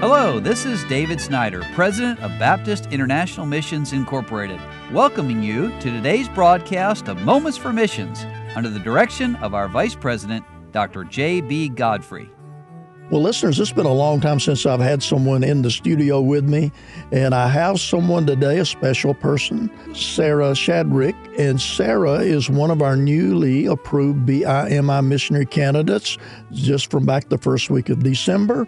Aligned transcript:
Hello, 0.00 0.40
this 0.40 0.64
is 0.64 0.82
David 0.84 1.20
Snyder, 1.20 1.62
President 1.74 2.18
of 2.20 2.30
Baptist 2.38 2.86
International 2.86 3.44
Missions 3.44 3.92
Incorporated, 3.92 4.58
welcoming 4.92 5.42
you 5.42 5.68
to 5.80 5.90
today's 5.90 6.26
broadcast 6.26 7.06
of 7.06 7.20
Moments 7.20 7.58
for 7.58 7.70
Missions 7.70 8.24
under 8.56 8.70
the 8.70 8.78
direction 8.78 9.36
of 9.36 9.52
our 9.52 9.68
Vice 9.68 9.94
President, 9.94 10.42
Dr. 10.72 11.04
J.B. 11.04 11.68
Godfrey. 11.68 12.30
Well, 13.10 13.20
listeners, 13.20 13.60
it's 13.60 13.72
been 13.72 13.84
a 13.84 13.92
long 13.92 14.22
time 14.22 14.40
since 14.40 14.64
I've 14.64 14.80
had 14.80 15.02
someone 15.02 15.44
in 15.44 15.60
the 15.60 15.70
studio 15.70 16.22
with 16.22 16.48
me, 16.48 16.72
and 17.12 17.34
I 17.34 17.48
have 17.48 17.78
someone 17.78 18.24
today, 18.24 18.58
a 18.60 18.64
special 18.64 19.12
person, 19.12 19.70
Sarah 19.94 20.52
Shadrick. 20.52 21.14
And 21.38 21.60
Sarah 21.60 22.20
is 22.20 22.48
one 22.48 22.70
of 22.70 22.80
our 22.80 22.96
newly 22.96 23.66
approved 23.66 24.26
BIMI 24.26 25.04
missionary 25.04 25.44
candidates 25.44 26.16
just 26.52 26.90
from 26.90 27.04
back 27.04 27.28
the 27.28 27.38
first 27.38 27.68
week 27.68 27.90
of 27.90 28.02
December. 28.02 28.66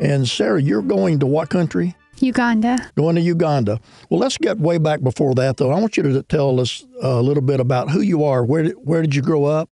And 0.00 0.28
Sarah, 0.28 0.62
you're 0.62 0.82
going 0.82 1.18
to 1.20 1.26
what 1.26 1.50
country? 1.50 1.96
Uganda. 2.20 2.78
Going 2.96 3.16
to 3.16 3.20
Uganda. 3.20 3.80
Well, 4.10 4.20
let's 4.20 4.38
get 4.38 4.58
way 4.58 4.78
back 4.78 5.02
before 5.02 5.34
that, 5.34 5.56
though. 5.56 5.70
I 5.70 5.80
want 5.80 5.96
you 5.96 6.02
to 6.04 6.22
tell 6.22 6.60
us 6.60 6.84
a 7.00 7.22
little 7.22 7.42
bit 7.42 7.60
about 7.60 7.90
who 7.90 8.00
you 8.00 8.24
are. 8.24 8.44
Where 8.44 8.64
did, 8.64 8.72
where 8.74 9.02
did 9.02 9.14
you 9.14 9.22
grow 9.22 9.44
up? 9.44 9.68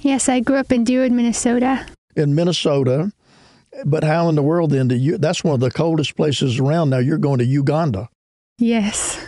Yes, 0.00 0.28
I 0.28 0.40
grew 0.40 0.56
up 0.56 0.70
in 0.70 0.84
Deerwood, 0.84 1.12
Minnesota. 1.12 1.86
In 2.14 2.34
Minnesota. 2.34 3.12
But 3.84 4.04
how 4.04 4.28
in 4.28 4.34
the 4.34 4.42
world 4.42 4.70
then? 4.70 4.88
Did 4.88 5.00
you, 5.00 5.18
that's 5.18 5.44
one 5.44 5.54
of 5.54 5.60
the 5.60 5.70
coldest 5.70 6.16
places 6.16 6.58
around. 6.58 6.90
Now 6.90 6.98
you're 6.98 7.18
going 7.18 7.38
to 7.38 7.44
Uganda. 7.44 8.08
Yes. 8.58 9.24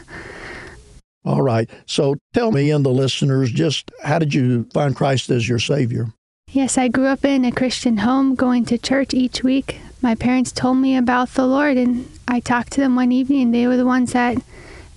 All 1.24 1.42
right. 1.42 1.68
So 1.86 2.16
tell 2.32 2.50
me 2.50 2.70
and 2.70 2.84
the 2.84 2.90
listeners 2.90 3.50
just 3.50 3.90
how 4.02 4.18
did 4.18 4.32
you 4.32 4.68
find 4.72 4.96
Christ 4.96 5.30
as 5.30 5.48
your 5.48 5.58
Savior? 5.58 6.12
Yes, 6.52 6.76
I 6.76 6.88
grew 6.88 7.06
up 7.06 7.24
in 7.24 7.44
a 7.44 7.52
Christian 7.52 7.98
home, 7.98 8.34
going 8.34 8.64
to 8.66 8.78
church 8.78 9.14
each 9.14 9.44
week. 9.44 9.78
My 10.02 10.16
parents 10.16 10.50
told 10.50 10.78
me 10.78 10.96
about 10.96 11.28
the 11.30 11.46
Lord, 11.46 11.76
and 11.76 12.10
I 12.26 12.40
talked 12.40 12.72
to 12.72 12.80
them 12.80 12.96
one 12.96 13.12
evening, 13.12 13.42
and 13.42 13.54
they 13.54 13.68
were 13.68 13.76
the 13.76 13.86
ones 13.86 14.14
that 14.14 14.36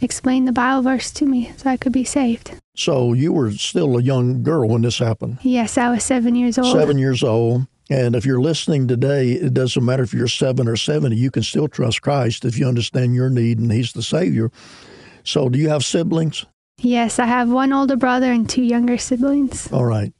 explained 0.01 0.47
the 0.47 0.51
Bible 0.51 0.81
verse 0.81 1.11
to 1.11 1.27
me 1.27 1.51
so 1.57 1.69
I 1.69 1.77
could 1.77 1.93
be 1.93 2.03
saved. 2.03 2.53
So 2.75 3.13
you 3.13 3.31
were 3.31 3.51
still 3.51 3.99
a 3.99 4.01
young 4.01 4.41
girl 4.41 4.67
when 4.67 4.81
this 4.81 4.97
happened? 4.97 5.37
Yes, 5.43 5.77
I 5.77 5.91
was 5.91 6.03
seven 6.03 6.33
years 6.33 6.57
old. 6.57 6.75
Seven 6.75 6.97
years 6.97 7.21
old. 7.21 7.67
And 7.87 8.15
if 8.15 8.25
you're 8.25 8.41
listening 8.41 8.87
today, 8.87 9.33
it 9.33 9.53
doesn't 9.53 9.85
matter 9.85 10.01
if 10.01 10.11
you're 10.11 10.27
seven 10.27 10.67
or 10.67 10.75
70, 10.75 11.15
you 11.15 11.29
can 11.29 11.43
still 11.43 11.67
trust 11.67 12.01
Christ 12.01 12.45
if 12.45 12.57
you 12.57 12.67
understand 12.67 13.13
your 13.13 13.29
need 13.29 13.59
and 13.59 13.71
He's 13.71 13.93
the 13.93 14.01
Savior. 14.01 14.51
So, 15.23 15.49
do 15.49 15.59
you 15.59 15.69
have 15.69 15.85
siblings? 15.85 16.47
Yes, 16.79 17.19
I 17.19 17.25
have 17.25 17.51
one 17.51 17.71
older 17.71 17.95
brother 17.95 18.31
and 18.31 18.49
two 18.49 18.63
younger 18.63 18.97
siblings. 18.97 19.71
All 19.71 19.85
right. 19.85 20.13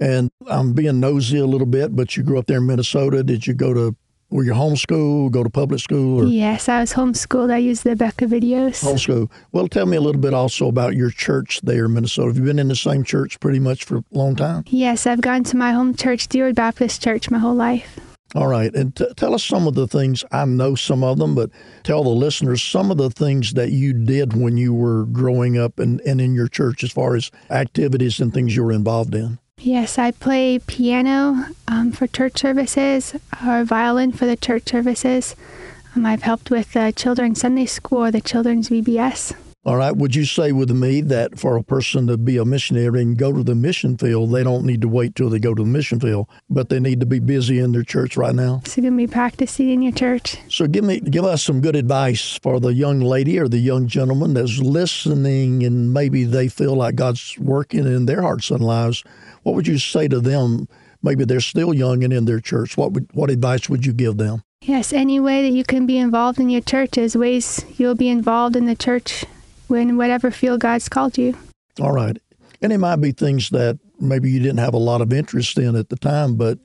And 0.00 0.30
I'm 0.48 0.72
being 0.72 1.00
nosy 1.00 1.38
a 1.38 1.46
little 1.46 1.66
bit, 1.66 1.96
but 1.96 2.16
you 2.16 2.22
grew 2.22 2.38
up 2.38 2.46
there 2.46 2.58
in 2.58 2.66
Minnesota. 2.66 3.22
Did 3.22 3.46
you 3.46 3.54
go 3.54 3.72
to 3.74 3.96
were 4.28 4.42
you 4.42 4.52
homeschooled, 4.52 5.30
go 5.30 5.44
to 5.44 5.50
public 5.50 5.80
school? 5.80 6.22
Or? 6.22 6.26
Yes, 6.26 6.68
I 6.68 6.80
was 6.80 6.92
homeschooled. 6.92 7.52
I 7.52 7.58
used 7.58 7.84
the 7.84 7.90
Abeka 7.90 8.28
videos. 8.28 8.82
Homeschool. 8.82 9.30
Well, 9.52 9.68
tell 9.68 9.86
me 9.86 9.96
a 9.96 10.00
little 10.00 10.20
bit 10.20 10.34
also 10.34 10.66
about 10.66 10.96
your 10.96 11.10
church 11.10 11.60
there 11.62 11.84
in 11.84 11.94
Minnesota. 11.94 12.28
Have 12.28 12.38
you 12.38 12.44
been 12.44 12.58
in 12.58 12.68
the 12.68 12.76
same 12.76 13.04
church 13.04 13.38
pretty 13.38 13.60
much 13.60 13.84
for 13.84 13.98
a 13.98 14.04
long 14.10 14.34
time? 14.34 14.64
Yes, 14.66 15.06
I've 15.06 15.20
gone 15.20 15.44
to 15.44 15.56
my 15.56 15.72
home 15.72 15.94
church, 15.94 16.28
Deerwood 16.28 16.56
Baptist 16.56 17.02
Church, 17.02 17.30
my 17.30 17.38
whole 17.38 17.54
life. 17.54 18.00
All 18.34 18.48
right. 18.48 18.74
And 18.74 18.94
t- 18.96 19.06
tell 19.16 19.32
us 19.32 19.44
some 19.44 19.68
of 19.68 19.74
the 19.74 19.86
things. 19.86 20.24
I 20.32 20.44
know 20.44 20.74
some 20.74 21.04
of 21.04 21.18
them, 21.18 21.36
but 21.36 21.50
tell 21.84 22.02
the 22.02 22.10
listeners 22.10 22.62
some 22.62 22.90
of 22.90 22.98
the 22.98 23.10
things 23.10 23.52
that 23.54 23.70
you 23.70 23.92
did 23.92 24.34
when 24.34 24.56
you 24.56 24.74
were 24.74 25.04
growing 25.06 25.56
up 25.56 25.78
and, 25.78 26.00
and 26.00 26.20
in 26.20 26.34
your 26.34 26.48
church 26.48 26.82
as 26.82 26.90
far 26.90 27.14
as 27.14 27.30
activities 27.48 28.18
and 28.18 28.34
things 28.34 28.56
you 28.56 28.64
were 28.64 28.72
involved 28.72 29.14
in. 29.14 29.38
Yes, 29.58 29.98
I 29.98 30.10
play 30.10 30.58
piano 30.58 31.46
um, 31.66 31.90
for 31.90 32.06
church 32.06 32.38
services 32.38 33.16
or 33.44 33.64
violin 33.64 34.12
for 34.12 34.26
the 34.26 34.36
church 34.36 34.68
services. 34.68 35.34
Um, 35.94 36.04
I've 36.04 36.22
helped 36.22 36.50
with 36.50 36.74
the 36.74 36.92
children's 36.94 37.40
Sunday 37.40 37.66
school 37.66 38.04
or 38.04 38.10
the 38.10 38.20
children's 38.20 38.68
VBS. 38.68 39.34
All 39.66 39.76
right. 39.76 39.96
Would 39.96 40.14
you 40.14 40.24
say 40.24 40.52
with 40.52 40.70
me 40.70 41.00
that 41.00 41.40
for 41.40 41.56
a 41.56 41.64
person 41.64 42.06
to 42.06 42.16
be 42.16 42.36
a 42.36 42.44
missionary 42.44 43.02
and 43.02 43.18
go 43.18 43.32
to 43.32 43.42
the 43.42 43.56
mission 43.56 43.98
field, 43.98 44.30
they 44.30 44.44
don't 44.44 44.64
need 44.64 44.80
to 44.82 44.88
wait 44.88 45.16
till 45.16 45.28
they 45.28 45.40
go 45.40 45.54
to 45.54 45.64
the 45.64 45.68
mission 45.68 45.98
field, 45.98 46.28
but 46.48 46.68
they 46.68 46.78
need 46.78 47.00
to 47.00 47.06
be 47.06 47.18
busy 47.18 47.58
in 47.58 47.72
their 47.72 47.82
church 47.82 48.16
right 48.16 48.36
now? 48.36 48.62
So 48.64 48.80
you're 48.80 48.92
gonna 48.92 49.02
be 49.02 49.08
practicing 49.08 49.70
in 49.70 49.82
your 49.82 49.90
church. 49.90 50.36
So 50.48 50.68
give 50.68 50.84
me 50.84 51.00
give 51.00 51.24
us 51.24 51.42
some 51.42 51.60
good 51.60 51.74
advice 51.74 52.38
for 52.40 52.60
the 52.60 52.74
young 52.74 53.00
lady 53.00 53.40
or 53.40 53.48
the 53.48 53.58
young 53.58 53.88
gentleman 53.88 54.34
that's 54.34 54.60
listening 54.60 55.64
and 55.64 55.92
maybe 55.92 56.22
they 56.22 56.46
feel 56.46 56.76
like 56.76 56.94
God's 56.94 57.36
working 57.36 57.86
in 57.86 58.06
their 58.06 58.22
hearts 58.22 58.52
and 58.52 58.60
lives. 58.60 59.02
What 59.42 59.56
would 59.56 59.66
you 59.66 59.78
say 59.78 60.06
to 60.06 60.20
them? 60.20 60.68
Maybe 61.02 61.24
they're 61.24 61.40
still 61.40 61.74
young 61.74 62.04
and 62.04 62.12
in 62.12 62.26
their 62.26 62.40
church. 62.40 62.76
What 62.76 62.92
would 62.92 63.08
what 63.14 63.30
advice 63.30 63.68
would 63.68 63.84
you 63.84 63.92
give 63.92 64.16
them? 64.16 64.44
Yes, 64.62 64.92
any 64.92 65.18
way 65.18 65.42
that 65.42 65.56
you 65.56 65.64
can 65.64 65.86
be 65.86 65.98
involved 65.98 66.38
in 66.38 66.50
your 66.50 66.62
church 66.62 66.96
is 66.96 67.16
ways 67.16 67.64
you'll 67.76 67.96
be 67.96 68.08
involved 68.08 68.54
in 68.54 68.66
the 68.66 68.76
church 68.76 69.24
when 69.68 69.96
whatever 69.96 70.30
field 70.30 70.60
God's 70.60 70.88
called 70.88 71.18
you. 71.18 71.36
All 71.80 71.92
right. 71.92 72.16
And 72.62 72.72
it 72.72 72.78
might 72.78 72.96
be 72.96 73.12
things 73.12 73.50
that 73.50 73.78
maybe 74.00 74.30
you 74.30 74.40
didn't 74.40 74.58
have 74.58 74.74
a 74.74 74.78
lot 74.78 75.00
of 75.00 75.12
interest 75.12 75.58
in 75.58 75.76
at 75.76 75.88
the 75.88 75.96
time, 75.96 76.36
but 76.36 76.58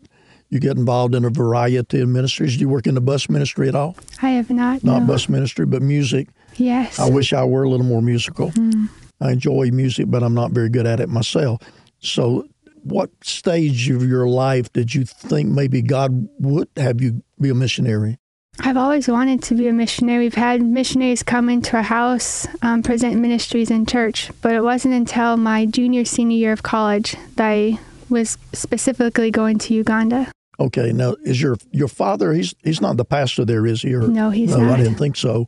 you 0.49 0.59
get 0.59 0.77
involved 0.77 1.15
in 1.15 1.25
a 1.25 1.29
variety 1.29 1.77
of 1.77 2.09
ministries. 2.09 2.55
Do 2.55 2.61
you 2.61 2.69
work 2.69 2.87
in 2.87 2.95
the 2.95 3.01
bus 3.01 3.29
ministry 3.29 3.67
at 3.67 3.75
all? 3.75 3.95
I 4.21 4.31
have 4.31 4.49
not. 4.49 4.83
Not 4.83 5.01
no. 5.01 5.07
bus 5.07 5.29
ministry, 5.29 5.65
but 5.65 5.81
music. 5.81 6.27
Yes. 6.57 6.99
I 6.99 7.09
wish 7.09 7.33
I 7.33 7.43
were 7.45 7.63
a 7.63 7.69
little 7.69 7.85
more 7.85 8.01
musical. 8.01 8.51
Mm. 8.51 8.89
I 9.21 9.31
enjoy 9.31 9.69
music, 9.71 10.09
but 10.09 10.23
I'm 10.23 10.33
not 10.33 10.51
very 10.51 10.69
good 10.69 10.85
at 10.85 10.99
it 10.99 11.07
myself. 11.07 11.61
So, 11.99 12.47
what 12.83 13.11
stage 13.23 13.89
of 13.91 14.03
your 14.03 14.27
life 14.27 14.73
did 14.73 14.93
you 14.93 15.05
think 15.05 15.49
maybe 15.49 15.81
God 15.81 16.27
would 16.39 16.67
have 16.75 16.99
you 16.99 17.23
be 17.39 17.49
a 17.49 17.55
missionary? 17.55 18.17
I've 18.59 18.75
always 18.77 19.07
wanted 19.07 19.41
to 19.43 19.55
be 19.55 19.67
a 19.69 19.73
missionary. 19.73 20.25
We've 20.25 20.33
had 20.35 20.61
missionaries 20.61 21.23
come 21.23 21.49
into 21.49 21.77
our 21.77 21.83
house, 21.83 22.47
um, 22.61 22.83
present 22.83 23.15
ministries 23.19 23.71
in 23.71 23.85
church, 23.85 24.29
but 24.41 24.53
it 24.53 24.61
wasn't 24.61 24.93
until 24.93 25.37
my 25.37 25.65
junior, 25.65 26.03
senior 26.03 26.37
year 26.37 26.51
of 26.51 26.61
college 26.61 27.15
that 27.37 27.47
I 27.47 27.79
was 28.09 28.37
specifically 28.51 29.31
going 29.31 29.57
to 29.59 29.73
Uganda. 29.73 30.31
Okay, 30.59 30.91
now 30.91 31.15
is 31.23 31.41
your 31.41 31.57
your 31.71 31.87
father? 31.87 32.33
He's 32.33 32.53
he's 32.61 32.81
not 32.81 32.97
the 32.97 33.05
pastor 33.05 33.45
there, 33.45 33.65
is 33.65 33.81
he? 33.81 33.95
Or, 33.95 34.01
No, 34.07 34.29
he's 34.29 34.51
no, 34.51 34.63
not. 34.65 34.73
I 34.79 34.83
didn't 34.83 34.97
think 34.99 35.15
so. 35.15 35.47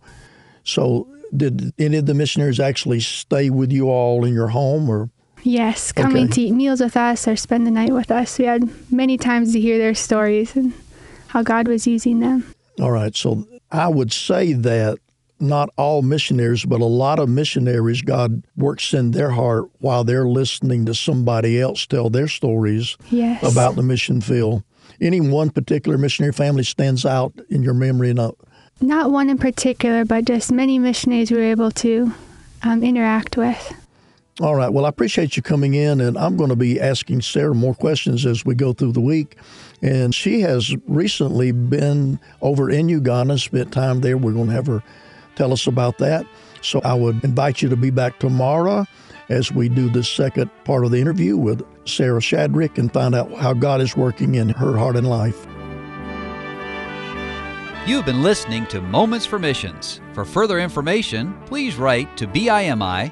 So, 0.64 1.08
did 1.35 1.74
any 1.78 1.97
of 1.97 2.06
the 2.06 2.14
missionaries 2.14 2.59
actually 2.59 3.02
stay 3.02 3.50
with 3.50 3.72
you 3.72 3.90
all 3.90 4.24
in 4.24 4.34
your 4.34 4.47
home, 4.47 4.90
or 4.90 5.09
Yes, 5.44 5.91
coming 5.91 6.24
Okay. 6.25 6.34
to 6.34 6.41
eat 6.44 6.52
meals 6.53 6.80
with 6.80 6.96
us 6.96 7.28
or 7.28 7.35
spend 7.35 7.68
the 7.68 7.72
night 7.72 7.94
with 7.94 8.09
us. 8.09 8.40
We 8.40 8.46
had 8.46 8.70
many 8.91 9.18
times 9.18 9.52
to 9.53 9.59
hear 9.59 9.78
their 9.78 9.94
stories 9.94 10.56
and 10.56 10.72
how 11.28 11.44
God 11.44 11.68
was 11.68 11.85
using 11.85 12.22
them. 12.22 12.46
All 12.79 12.91
right. 12.91 13.16
So 13.16 13.47
I 13.72 13.88
would 13.88 14.11
say 14.11 14.53
that 14.53 14.97
not 15.39 15.69
all 15.78 16.01
missionaries, 16.01 16.63
but 16.66 16.79
a 16.81 16.85
lot 16.85 17.19
of 17.19 17.28
missionaries, 17.29 18.01
God 18.01 18.44
works 18.56 18.94
in 18.94 19.11
their 19.11 19.31
heart 19.31 19.66
while 19.79 20.03
they're 20.03 20.28
listening 20.28 20.85
to 20.85 20.94
somebody 20.95 21.59
else 21.59 21.85
tell 21.85 22.09
their 22.09 22.28
stories 22.28 22.97
Yes. 23.11 23.44
about 23.44 23.75
the 23.75 23.84
mission 23.84 24.22
field. 24.22 24.63
Any 25.01 25.19
one 25.19 25.50
particular 25.50 25.97
missionary 25.97 26.34
family 26.34 26.63
stands 26.63 27.06
out 27.06 27.34
in 27.50 27.61
your 27.63 27.73
memory? 27.73 28.13
No. 28.13 28.35
Not 28.81 29.11
one 29.11 29.29
in 29.29 29.38
particular, 29.38 30.05
but 30.05 30.25
just 30.25 30.51
many 30.51 30.79
missionaries 30.79 31.29
we 31.31 31.38
were 31.38 31.44
able 31.44 31.72
to 31.72 32.13
um, 32.63 32.84
interact 32.84 33.35
with. 33.38 33.73
All 34.41 34.55
right. 34.55 34.69
Well, 34.73 34.85
I 34.85 34.89
appreciate 34.89 35.38
you 35.38 35.44
coming 35.44 35.75
in, 35.75 36.01
and 36.01 36.17
I'm 36.17 36.38
going 36.38 36.49
to 36.49 36.55
be 36.55 36.81
asking 36.81 37.21
Sarah 37.21 37.53
more 37.53 37.75
questions 37.75 38.25
as 38.25 38.44
we 38.44 38.55
go 38.55 38.73
through 38.73 38.94
the 38.94 39.01
week. 39.01 39.38
And 39.83 40.16
she 40.16 40.41
has 40.41 40.75
recently 40.88 41.51
been 41.51 42.19
over 42.41 42.69
in 42.69 42.89
Uganda, 42.89 43.38
spent 43.38 43.72
time 43.72 44.01
there. 44.01 44.17
We're 44.17 44.33
going 44.33 44.47
to 44.47 44.53
have 44.53 44.66
her 44.66 44.81
tell 45.35 45.53
us 45.53 45.67
about 45.67 45.99
that. 45.99 46.25
So 46.61 46.81
I 46.83 46.95
would 46.95 47.23
invite 47.23 47.61
you 47.61 47.69
to 47.69 47.75
be 47.75 47.91
back 47.91 48.19
tomorrow 48.19 48.85
as 49.29 49.51
we 49.51 49.69
do 49.69 49.89
the 49.89 50.03
second 50.03 50.49
part 50.63 50.83
of 50.83 50.91
the 50.91 50.99
interview 50.99 51.38
with 51.38 51.63
Sarah 51.88 52.19
Shadrick 52.19 52.77
and 52.77 52.91
find 52.91 53.13
out 53.13 53.31
how 53.33 53.53
God 53.53 53.81
is 53.81 53.95
working 53.95 54.35
in 54.35 54.49
her 54.49 54.77
heart 54.77 54.95
and 54.95 55.07
life. 55.07 55.45
You've 57.85 58.05
been 58.05 58.23
listening 58.23 58.66
to 58.67 58.81
Moments 58.81 59.25
for 59.25 59.37
Missions. 59.37 59.99
For 60.13 60.23
further 60.23 60.59
information, 60.59 61.37
please 61.46 61.75
write 61.75 62.16
to 62.16 62.25
BIMI, 62.28 63.11